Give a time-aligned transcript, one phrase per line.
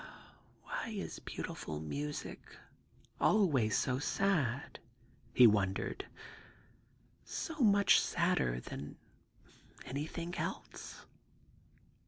[0.33, 2.57] * Why is beautiful music
[3.19, 4.79] always so sad?'
[5.35, 8.97] he wondered;^ so much sadder than
[9.85, 11.05] anything else